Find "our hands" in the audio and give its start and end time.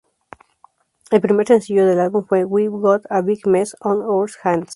4.01-4.67